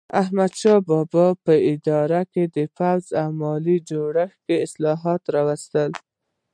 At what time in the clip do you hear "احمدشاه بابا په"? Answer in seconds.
0.21-1.53